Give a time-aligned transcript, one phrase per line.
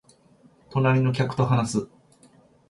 [0.71, 1.87] 隣の客と話す